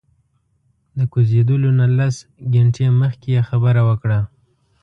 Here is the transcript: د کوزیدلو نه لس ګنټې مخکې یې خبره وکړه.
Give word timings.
د 0.97 0.99
کوزیدلو 1.13 1.69
نه 1.79 1.87
لس 1.97 2.15
ګنټې 2.53 2.85
مخکې 3.01 3.29
یې 3.35 3.41
خبره 3.49 3.81
وکړه. 3.89 4.19